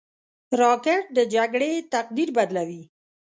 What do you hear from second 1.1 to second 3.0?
د جګړې تقدیر بدلوي